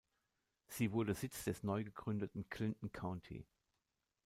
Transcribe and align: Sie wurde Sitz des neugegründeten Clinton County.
Sie 0.65 0.93
wurde 0.93 1.13
Sitz 1.13 1.43
des 1.43 1.61
neugegründeten 1.61 2.49
Clinton 2.49 2.91
County. 2.91 3.45